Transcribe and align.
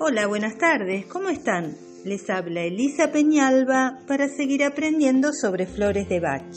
Hola, 0.00 0.28
buenas 0.28 0.56
tardes, 0.58 1.06
¿cómo 1.06 1.28
están? 1.28 1.74
Les 2.04 2.30
habla 2.30 2.62
Elisa 2.62 3.10
Peñalba 3.10 3.98
para 4.06 4.28
seguir 4.28 4.62
aprendiendo 4.62 5.32
sobre 5.32 5.66
flores 5.66 6.08
de 6.08 6.20
Bach. 6.20 6.54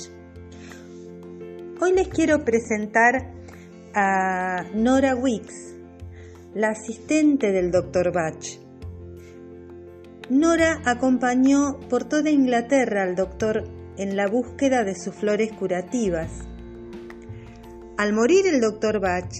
Hoy 1.82 1.94
les 1.94 2.08
quiero 2.10 2.46
presentar 2.46 3.34
a 3.96 4.64
Nora 4.76 5.15
Wicks, 5.15 5.74
la 6.54 6.69
asistente 6.69 7.51
del 7.51 7.72
Dr. 7.72 8.14
Bach. 8.14 8.46
Nora 10.29 10.79
acompañó 10.86 11.79
por 11.90 12.04
toda 12.04 12.29
Inglaterra 12.29 13.01
al 13.01 13.15
doctor 13.15 13.64
en 13.97 14.15
la 14.18 14.28
búsqueda 14.28 14.83
de 14.83 14.94
sus 14.94 15.15
flores 15.15 15.51
curativas. 15.54 16.32
Al 17.98 18.14
morir 18.14 18.46
el 18.46 18.62
Dr. 18.62 19.02
Bach, 19.02 19.34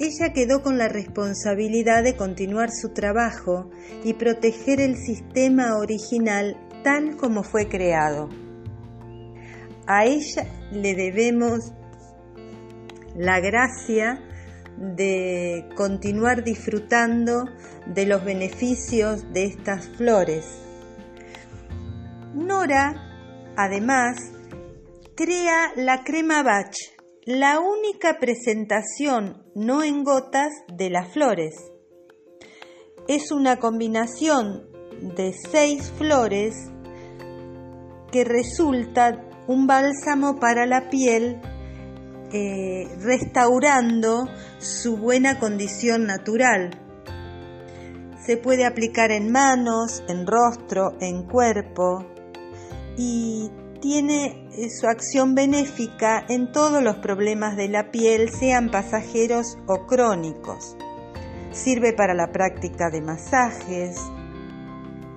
ella 0.00 0.32
quedó 0.32 0.62
con 0.62 0.78
la 0.78 0.88
responsabilidad 0.88 2.02
de 2.02 2.16
continuar 2.16 2.70
su 2.70 2.88
trabajo 2.94 3.70
y 4.02 4.14
proteger 4.14 4.80
el 4.80 4.96
sistema 4.96 5.76
original 5.76 6.56
tal 6.82 7.18
como 7.18 7.42
fue 7.42 7.68
creado. 7.68 8.30
A 9.86 10.06
ella 10.06 10.46
le 10.72 10.94
debemos 10.94 11.74
la 13.14 13.40
gracia 13.40 14.18
de 14.78 15.68
continuar 15.76 16.44
disfrutando 16.44 17.44
de 17.84 18.06
los 18.06 18.24
beneficios 18.24 19.30
de 19.34 19.44
estas 19.44 19.86
flores. 19.98 20.46
Nora, 22.34 22.94
además, 23.54 24.16
crea 25.14 25.72
la 25.76 26.04
crema 26.04 26.42
Bach, 26.42 26.74
la 27.26 27.60
única 27.60 28.18
presentación 28.18 29.44
no 29.54 29.82
en 29.82 30.04
gotas 30.04 30.52
de 30.72 30.88
las 30.88 31.12
flores. 31.12 31.54
Es 33.08 33.30
una 33.30 33.58
combinación 33.58 34.68
de 35.16 35.34
seis 35.50 35.92
flores 35.98 36.54
que 38.10 38.24
resulta 38.24 39.28
un 39.46 39.66
bálsamo 39.66 40.38
para 40.40 40.64
la 40.64 40.88
piel 40.88 41.40
eh, 42.32 42.88
restaurando 43.00 44.26
su 44.58 44.96
buena 44.96 45.38
condición 45.38 46.06
natural. 46.06 46.70
Se 48.24 48.38
puede 48.38 48.64
aplicar 48.64 49.10
en 49.10 49.30
manos, 49.30 50.02
en 50.08 50.26
rostro, 50.26 50.96
en 51.00 51.24
cuerpo 51.26 52.06
y 52.96 53.50
tiene 53.80 54.48
eh, 54.52 54.70
su 54.70 54.86
acción 54.86 55.34
benéfica 55.34 56.24
en 56.28 56.52
todos 56.52 56.82
los 56.82 56.96
problemas 56.96 57.56
de 57.56 57.68
la 57.68 57.90
piel, 57.90 58.30
sean 58.30 58.70
pasajeros 58.70 59.58
o 59.66 59.86
crónicos. 59.86 60.76
Sirve 61.52 61.92
para 61.92 62.14
la 62.14 62.30
práctica 62.30 62.90
de 62.90 63.00
masajes, 63.00 63.98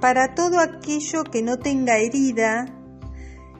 para 0.04 0.36
todo 0.36 0.60
aquello 0.60 1.24
que 1.24 1.42
no 1.42 1.60
tenga 1.60 1.98
herida, 1.98 2.66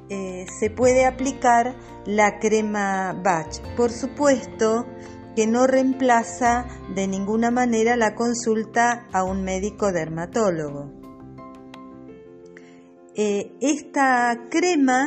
eh, 0.10 0.46
se 0.60 0.70
puede 0.70 1.06
aplicar 1.06 1.74
la 2.06 2.40
crema 2.40 3.14
Bach. 3.24 3.62
Por 3.78 3.92
supuesto 3.92 4.86
que 5.38 5.48
no 5.48 5.68
reemplaza 5.68 6.66
de 6.94 7.08
ninguna 7.08 7.50
manera 7.50 7.96
la 7.96 8.14
consulta 8.14 9.08
a 9.14 9.24
un 9.24 9.44
médico 9.44 9.92
dermatólogo. 9.94 11.03
Eh, 13.16 13.52
esta 13.62 14.48
crema 14.50 15.06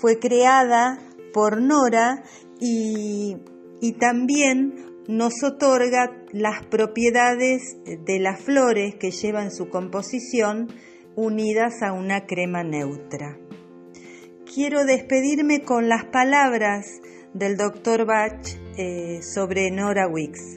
fue 0.00 0.18
creada 0.18 0.98
por 1.34 1.60
Nora 1.60 2.22
y, 2.58 3.36
y 3.82 3.92
también 3.92 4.86
nos 5.06 5.42
otorga 5.42 6.24
las 6.32 6.64
propiedades 6.66 7.76
de 7.84 8.18
las 8.18 8.40
flores 8.40 8.94
que 8.94 9.10
llevan 9.10 9.50
su 9.52 9.68
composición 9.68 10.68
unidas 11.16 11.82
a 11.82 11.92
una 11.92 12.24
crema 12.24 12.64
neutra. 12.64 13.38
Quiero 14.52 14.84
despedirme 14.84 15.62
con 15.62 15.88
las 15.90 16.06
palabras 16.06 16.86
del 17.34 17.58
doctor 17.58 18.06
Bach 18.06 18.46
eh, 18.78 19.20
sobre 19.22 19.70
Nora 19.70 20.08
Wicks. 20.08 20.56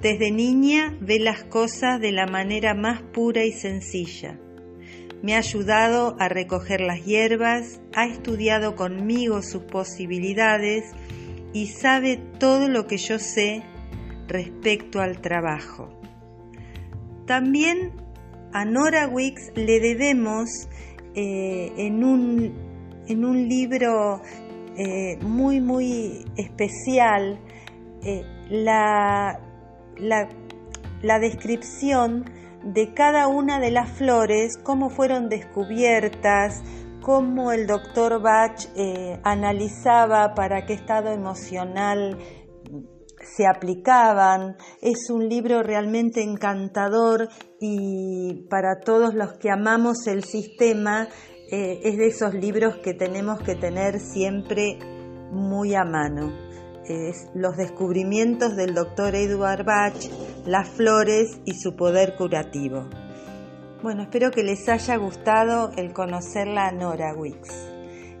Desde 0.00 0.30
niña 0.30 0.96
ve 1.00 1.18
las 1.18 1.42
cosas 1.44 2.00
de 2.00 2.12
la 2.12 2.26
manera 2.26 2.74
más 2.74 3.02
pura 3.12 3.44
y 3.44 3.52
sencilla 3.52 4.38
me 5.22 5.34
ha 5.34 5.38
ayudado 5.38 6.16
a 6.18 6.28
recoger 6.28 6.80
las 6.80 7.04
hierbas, 7.04 7.80
ha 7.94 8.06
estudiado 8.06 8.74
conmigo 8.74 9.42
sus 9.42 9.62
posibilidades 9.62 10.84
y 11.52 11.66
sabe 11.66 12.16
todo 12.38 12.68
lo 12.68 12.86
que 12.86 12.96
yo 12.96 13.18
sé 13.18 13.62
respecto 14.28 15.00
al 15.00 15.20
trabajo. 15.20 15.90
También 17.26 17.92
a 18.52 18.64
Nora 18.64 19.08
Wicks 19.08 19.52
le 19.54 19.80
debemos 19.80 20.68
eh, 21.14 21.72
en, 21.76 22.04
un, 22.04 22.54
en, 23.06 23.24
un, 23.24 23.48
libro 23.48 24.22
eh, 24.76 25.16
muy, 25.20 25.60
muy 25.60 26.24
especial 26.36 27.38
eh, 28.02 28.24
la, 28.48 29.38
la, 29.98 30.28
la 31.02 31.18
descripción 31.18 32.24
de 32.62 32.92
cada 32.94 33.28
una 33.28 33.58
de 33.58 33.70
las 33.70 33.90
flores, 33.90 34.56
cómo 34.62 34.90
fueron 34.90 35.28
descubiertas, 35.28 36.62
cómo 37.00 37.52
el 37.52 37.66
doctor 37.66 38.20
Bach 38.20 38.66
eh, 38.76 39.18
analizaba 39.24 40.34
para 40.34 40.66
qué 40.66 40.74
estado 40.74 41.10
emocional 41.10 42.18
se 43.36 43.46
aplicaban. 43.46 44.56
Es 44.80 45.10
un 45.10 45.28
libro 45.28 45.62
realmente 45.62 46.22
encantador 46.22 47.28
y 47.60 48.46
para 48.48 48.80
todos 48.84 49.14
los 49.14 49.34
que 49.34 49.50
amamos 49.50 50.06
el 50.06 50.24
sistema 50.24 51.08
eh, 51.50 51.80
es 51.82 51.96
de 51.96 52.06
esos 52.06 52.34
libros 52.34 52.76
que 52.76 52.94
tenemos 52.94 53.40
que 53.40 53.54
tener 53.54 53.98
siempre 54.00 54.78
muy 55.32 55.74
a 55.74 55.84
mano. 55.84 56.32
Es 56.84 57.28
los 57.34 57.56
descubrimientos 57.56 58.56
del 58.56 58.74
doctor 58.74 59.14
Edward 59.14 59.64
Bach 59.64 59.94
las 60.46 60.68
flores 60.68 61.40
y 61.44 61.54
su 61.54 61.76
poder 61.76 62.16
curativo. 62.16 62.88
Bueno, 63.82 64.02
espero 64.02 64.30
que 64.30 64.42
les 64.42 64.68
haya 64.68 64.96
gustado 64.96 65.70
el 65.76 65.92
conocerla 65.92 66.68
a 66.68 66.72
Nora 66.72 67.14
Wicks. 67.14 67.70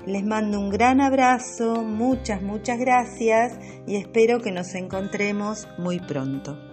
Les 0.06 0.24
mando 0.24 0.58
un 0.58 0.70
gran 0.70 1.00
abrazo, 1.00 1.82
muchas, 1.82 2.40
muchas 2.40 2.78
gracias 2.78 3.58
y 3.86 3.96
espero 3.96 4.40
que 4.40 4.52
nos 4.52 4.74
encontremos 4.74 5.68
muy 5.76 6.00
pronto. 6.00 6.69